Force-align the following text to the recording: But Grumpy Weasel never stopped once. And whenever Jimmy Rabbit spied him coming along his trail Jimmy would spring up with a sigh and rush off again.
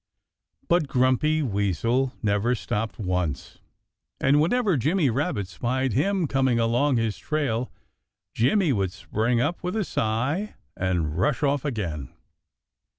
But 0.67 0.87
Grumpy 0.87 1.43
Weasel 1.43 2.13
never 2.23 2.55
stopped 2.55 2.97
once. 2.97 3.59
And 4.19 4.41
whenever 4.41 4.75
Jimmy 4.75 5.11
Rabbit 5.11 5.47
spied 5.47 5.93
him 5.93 6.25
coming 6.25 6.57
along 6.57 6.97
his 6.97 7.19
trail 7.19 7.71
Jimmy 8.33 8.73
would 8.73 8.91
spring 8.91 9.39
up 9.39 9.61
with 9.61 9.75
a 9.75 9.83
sigh 9.85 10.55
and 10.75 11.19
rush 11.19 11.43
off 11.43 11.63
again. 11.63 12.11